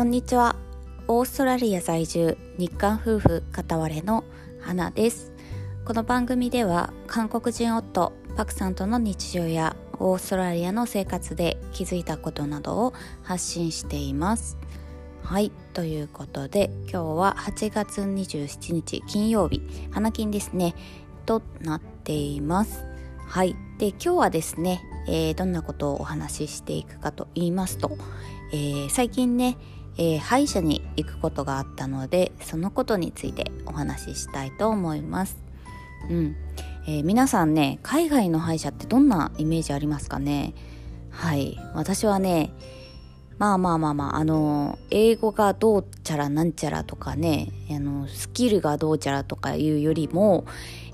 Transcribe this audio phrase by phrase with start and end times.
[0.00, 0.56] こんにちは。
[1.08, 4.24] オーストラリア在住日韓夫婦片割れの
[4.62, 5.30] 花です。
[5.84, 12.94] この番組では韓国人夫パクさんとの日常やオーストラリアの生活で気づいたことなどを
[13.24, 14.56] 発信しています。
[15.22, 20.74] はいということで今日は8月27日金曜日花金ですね
[21.26, 22.86] となっています。
[23.26, 27.98] はいで今日はですね、えー、どんなことをお話ししていくかと言いますと、
[28.54, 29.58] えー、最近ね
[30.02, 35.36] えー、歯医者に行くことがあったのでそのことについてお話ししたいと思います。
[36.08, 36.36] うん。
[36.86, 40.54] えー、皆さんね海外の歯医者ってどんなイメージありますかね？
[41.10, 41.60] はい。
[41.74, 42.50] 私はね
[43.36, 50.46] まあまあまあまああの英語がどうちゃらなんちゃらとかねあのスキルがどうちゃらとかいうよりも、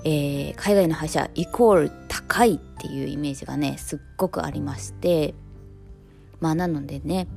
[0.03, 5.33] えー、海外の歯医者イコール高いっていうイメージがねすっごくありまして。
[6.39, 7.27] まあなのでね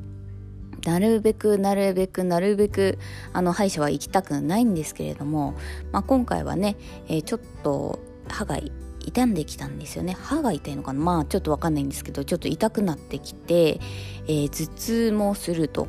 [0.84, 2.98] なるべくなるべくなるべく
[3.32, 5.54] あの歯医者は行きたくないんですけれども、
[5.92, 6.76] まあ、今回はね、
[7.08, 8.58] えー、ちょっと歯が
[9.00, 10.16] 傷んできたんですよね。
[10.18, 11.00] 歯が痛いのかな？
[11.00, 13.80] まあちょっとわかんないんですけどちょっと痛くなってきて、
[14.26, 15.88] えー、頭痛もすると。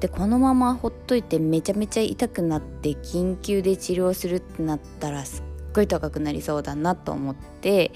[0.00, 7.92] でこのままほっといてめちゃめちゃ痛くなって緊急で治療するってなったらすっごい高くなりそうだなと思って、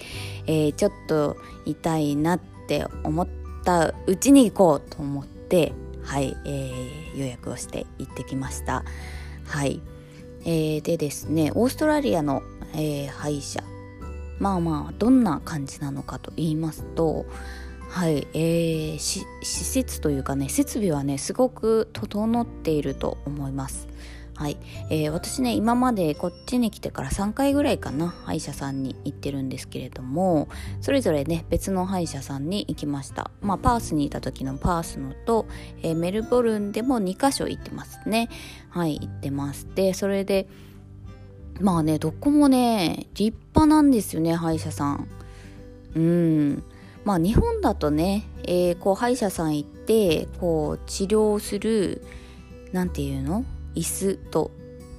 [0.46, 3.28] えー、ちょっと痛いなって思っ
[3.64, 5.72] たうちに行こうと思って
[6.04, 8.84] はい、えー、予約をして行ってきました。
[9.46, 9.80] はい、
[10.42, 12.42] えー、でですねオーストラリアの、
[12.74, 13.62] えー、歯医者。
[14.38, 17.24] まあまあどんな感じなのかと言いますと
[17.88, 23.86] はい、えー、施設というかね設備はねすごく整っていると思います。
[24.36, 24.56] はい、
[24.90, 30.48] えー、私ね今までこっちに来てから3回ぐらいかな歯医者さんに行ってるんですけれども
[30.80, 33.30] それぞれね別の歯医者さんに行きました。
[33.40, 35.46] まあパースにいた時のパースのと、
[35.82, 38.28] えー、メルボルンでも2箇所行ってますね。
[38.70, 39.68] はい行ってます。
[39.74, 40.48] でそれで
[41.60, 45.08] まあねどこもね立派なんですよね歯医者さん。
[45.94, 46.64] うん。
[47.04, 52.02] まあ日本だとね、えー、こう歯医者さん行ってこう治療する
[52.72, 53.44] なんていうの？
[53.74, 54.50] 椅子と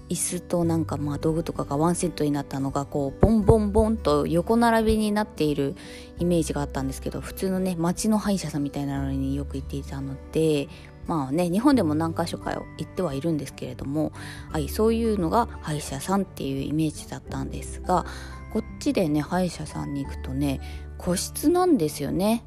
[0.09, 5.75] 椅子となんかまあ道具とかがワンセットになったのがこうボンボンボンと横並びになっている
[6.19, 10.69] イメージがあったんですけど普通のね町の歯医者さんみたいなのによく行っていたので
[11.07, 14.11] まあね日本でも何か所か行ってはいるんですけれども、
[14.51, 18.05] はい、そういうのが歯医者さんっていうイメージだったんですが
[18.53, 20.61] こっちでね歯医者さんに行くとね
[20.99, 22.43] 個室なんですよね。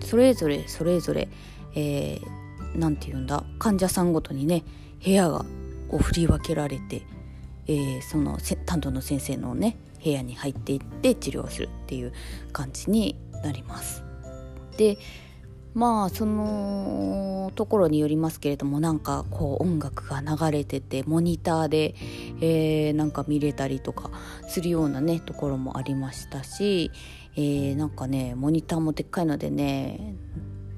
[0.00, 1.28] それぞれそれぞれ
[1.74, 4.64] 何、えー、て言うんだ患者さんごとにね
[5.04, 5.44] 部屋が
[5.88, 7.02] こう振り分けられて、
[7.66, 12.12] えー、その担当の先生のね部屋に入っていって治療するっていう
[12.52, 14.04] 感じになります。
[14.76, 14.98] で
[15.74, 21.96] まあそのところによりますけれどもなんかこう音楽が流れててモニターで、
[22.40, 24.10] えー、なんか見れたりとか
[24.48, 26.92] するようなねところもありましたし、
[27.34, 30.14] えー、なんかねモニターもでっかいのでね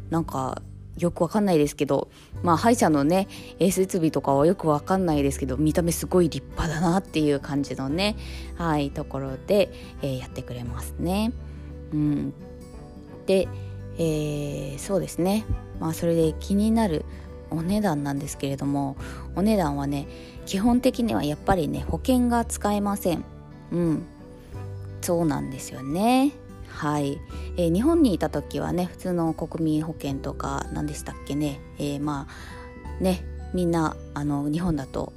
[0.08, 0.62] なんか
[0.98, 2.08] よくわかんないですけど
[2.42, 8.16] まあ歯医者のね設備とかはよくわかんないですけど見た目すごい立派だなっていう感じのね
[8.56, 9.70] はいところで、
[10.02, 11.32] えー、やってくれますね。
[11.92, 12.34] うん、
[13.26, 13.48] で、
[13.98, 15.44] えー、そうですね
[15.78, 17.04] まあそれで気になる
[17.50, 18.96] お値段なんですけれども
[19.36, 20.08] お値段はね
[20.46, 23.24] 基本的にはやっぱりね保険が使えません。
[23.72, 24.06] うん
[25.02, 26.32] そうなんですよね。
[26.76, 27.18] はい、
[27.56, 32.28] えー、日本にいた時はね普通の国民保険とか何でしたっけね、えー、ま
[33.00, 35.14] あねみんなあの日本だと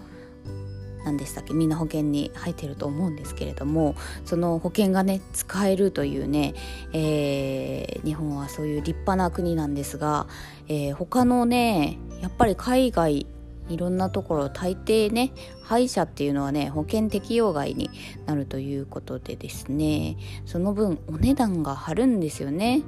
[1.03, 6.53] 何でしたっけみんな保険に入ってると思うんですけれどもその保険がね使えるというね、
[6.93, 10.27] えー、日本はそういう立派な国なんですが、
[10.69, 13.27] えー、他のねやっぱり海外
[13.69, 15.31] いろんなところ大抵ね
[15.63, 17.90] 歯医者っていうのはね保険適用外に
[18.25, 20.18] なるということでですね。
[20.46, 22.81] その分お値段が張るんですよね。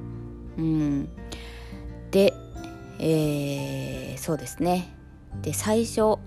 [0.58, 1.10] うん、
[2.12, 2.34] で、
[3.00, 4.96] えー、そうですね。
[5.42, 6.18] で最初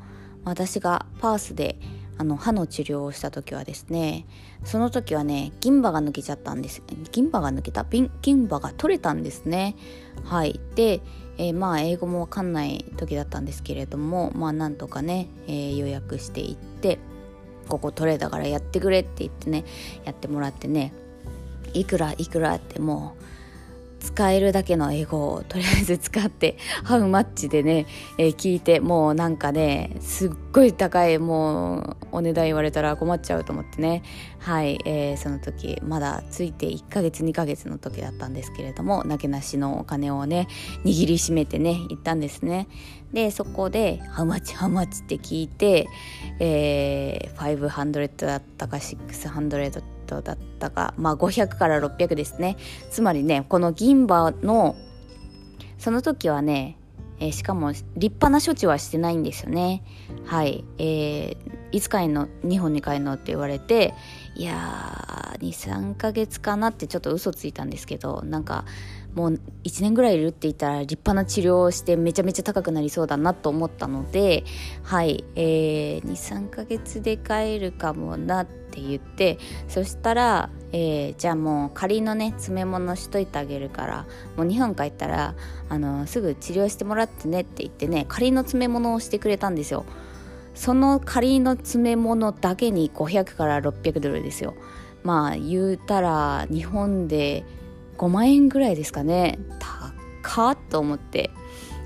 [0.44, 1.76] 私がパースで
[2.16, 4.26] あの歯の治療をした時はですね
[4.64, 6.82] その時はね銀歯が抜けちゃったんです。
[7.10, 7.84] 銀歯が抜けた？
[7.84, 9.76] 銀歯が取れたんですね。
[10.24, 10.60] はい。
[10.74, 11.00] で、
[11.38, 16.98] えー、まあ英語もわかんない時だったんですけれどもまあなんとかね、えー、予約していって
[17.68, 19.64] ここ取れたからやってくれって言ってね
[20.04, 20.92] やってもらってね
[21.72, 23.24] いくらいくらってもう
[24.04, 27.86] 使えるだけの英語をとりあえず使って ハウマッチでね、
[28.18, 34.02] えー、聞いてもうなんかねすっごい高いもうお値段言われたら困っちゃうと思ってね。
[34.38, 40.48] はい、えー、その時まだついて1ヶ月2ヶ月の時だったんですけれどもなけなしのお金をね
[40.84, 42.68] 握りしめてね行ったんですね。
[43.14, 45.86] でそこで「ハウマッチハウマッチ」って聞いて、
[46.40, 52.56] えー、500だったか600だったかまあ500から600ですね。
[52.90, 54.76] つまりねこの銀歯の
[55.78, 56.78] その時はね
[57.20, 59.82] えー、しかも立派な処置はしてないんですよね。
[60.24, 61.36] はい、えー、
[61.70, 62.28] いつ帰んの？
[62.42, 63.12] 日本に帰んの？
[63.14, 63.94] って言われて
[64.34, 68.64] いやー23ヶ月かなってちょっと嘘ついたんですけどなんか
[69.14, 74.44] もう1年ぐらいいるって言ったら立派な治療をしてめちゃめちゃ高くなりそうだなと思ったので
[74.82, 79.38] はい、えー、23ヶ月で帰るかもなって言って
[79.68, 84.06] そしたら、えー、じゃあもう仮のね詰め物しといてあげるから
[84.36, 85.36] もう日本帰ったら
[85.68, 89.84] あのすぐ治療してもらってねって言ってね仮の詰め物をしてくれたんですよ。
[90.54, 94.54] その仮の詰め物だけに500から600ドルですよ。
[95.02, 97.44] まあ言うたら日本で
[97.96, 99.38] 5万円ぐらいですかね。
[100.22, 101.30] 高っと思って。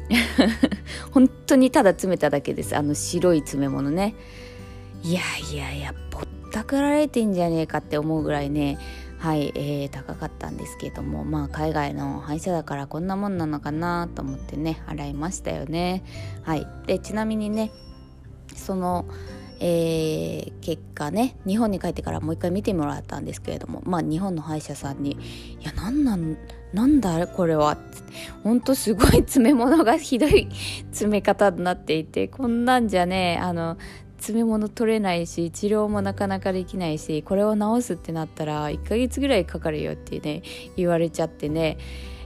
[1.13, 2.77] 本当にただ詰めただけです。
[2.77, 4.15] あの白い詰め物ね。
[5.03, 5.21] いや
[5.53, 8.79] いやいやぼったくられてんじゃねえかって思うぐらいね。
[9.19, 11.25] はい、えー、高かったんですけども。
[11.25, 16.05] まあ海外の歯医者だからこんなもんなのかなと思ってね払いましたよね。
[16.43, 16.67] はい。
[16.87, 17.71] でちなみにね
[18.55, 19.07] その
[19.61, 25.13] えー、結果ね日本に帰ってからもう一回見てもらったんですけれどもまあ日本の歯医者さんに
[25.61, 26.37] 「いやなんなん
[26.73, 27.77] なんだこれは」
[28.45, 30.49] ほんとすごい詰め物がひどい
[30.91, 33.77] 詰め方になっていてこんなんじゃねあの
[34.19, 40.43] 詰め物取れないし治療もなかなかできないしこれを治すってなったら1ヶ月ぐらいかかるよってね
[40.77, 41.79] 言われちゃってね。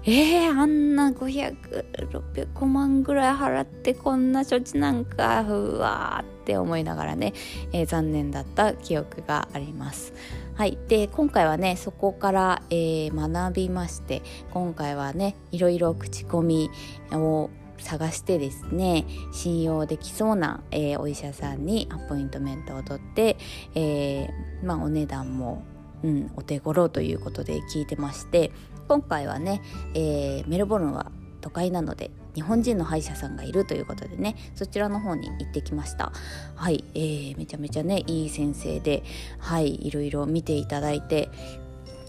[0.04, 7.34] えー、あんな500600万ぐらい払ってこんな処置なんかうわーって思いながらね、
[7.72, 10.12] えー、残念だった記憶があります。
[10.54, 16.69] はい、で今回はねそこから、えー、学びまして今回はねいろいろ口コミ
[17.12, 23.37] を探してですね信用できそうな、えー、お医者さんにアポイントメントを取って、
[23.75, 25.64] えー、まあ、お値段も、
[26.02, 28.52] うん、お手頃ということで聞いてまして
[28.93, 29.62] 今回はね、
[29.94, 31.11] えー、メルボルンは
[31.41, 36.12] 都会なので日本人の歯医者さんがいるということでねそちらの方に行ってきました。
[36.56, 39.03] はい、えー、めちゃめちゃねいい先生で
[39.39, 41.31] はいいろいろ見ていただいて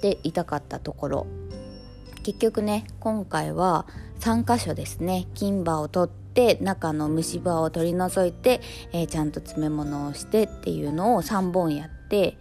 [0.01, 1.27] で痛かったところ。
[2.21, 3.85] 結局ね今回は
[4.19, 8.59] 3箇所ですね金歯を取って中の虫歯を取り除いて、
[8.91, 12.37] えー、ちゃんと詰め物をしてっていうのを3本やって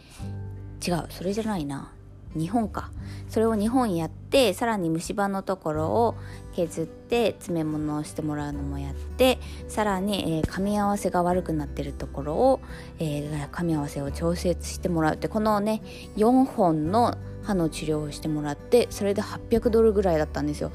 [0.84, 1.92] 違うそれじゃないな。
[2.36, 2.90] 2本か
[3.28, 6.14] それを2本やってさらに虫歯のところを
[6.54, 9.38] 削って詰め物をしてもらうのもやって
[9.68, 12.60] さらに、えー、噛み合わせが悪くなってるところを、
[12.98, 15.82] えー、噛み合わせを調節してもらうってこのね
[16.16, 20.72] 4本の歯の治療をしてもらってそれで800ドルぐらいだったんですよ。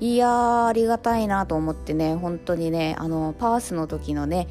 [0.00, 4.48] いやーありがたいなと思ってね本当にねあのパースの時のね、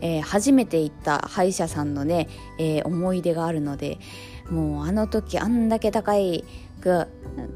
[0.00, 2.28] えー、初めて行った歯医者さんのね、
[2.58, 3.98] えー、思い出があるので
[4.50, 6.44] もうあの時あんだけ高い
[6.80, 7.08] が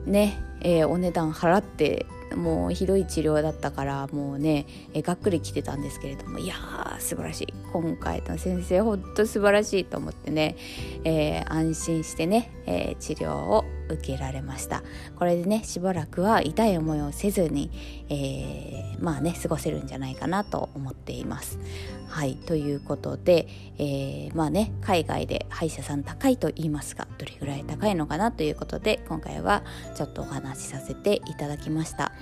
[0.06, 7.54] ね、えー、お値段払ってもうひどい治療だったからもうね、えがっくり来てたんですけれどもいやー素晴らしい。
[7.72, 10.56] 今回の先生ほんと素晴らしいと思ってね、
[11.04, 14.82] えー、安心してね、え、治療を受けられました。
[15.16, 17.70] これでねしばらくは痛い思いをせずに、
[18.08, 21.58] えー、まあね過ごせるんじゃないかなと思っています。
[22.08, 23.46] はいということで、
[23.78, 29.62] えー、まあね海外で歯医者さん高いと言いますがどれぐらい高いのかなということで今回は
[29.94, 32.12] ちょっとお話しさせていただきました。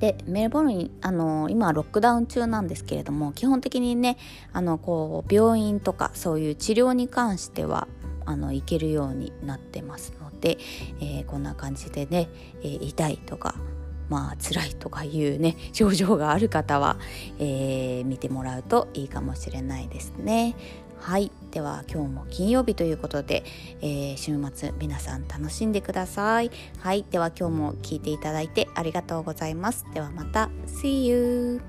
[0.00, 4.18] でメルボルンあの今ロックダウン中なんですけれども基本的にね
[4.52, 7.86] あのこう病院とかそういう治療に関しては
[8.26, 10.12] あの行けるようになってます、
[10.48, 12.28] えー、こんな感じでね、
[12.62, 13.54] えー、痛いとか
[14.08, 16.98] まあ辛いとかいうね 症状がある方は、
[17.38, 20.54] えー、見てもらうといいかもしれないですね。
[20.98, 21.32] はい。
[21.50, 23.42] では今日も金曜日ということで、
[23.80, 26.50] えー、週末皆さん楽しんでください。
[26.78, 27.04] はい。
[27.10, 29.84] では今日も聞いていただいてありがとうございます。
[29.92, 30.48] ではまた。
[30.66, 31.60] See you!